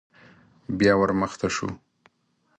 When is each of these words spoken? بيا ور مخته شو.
بيا 0.77 0.93
ور 0.99 1.11
مخته 1.21 1.47
شو. 1.55 1.67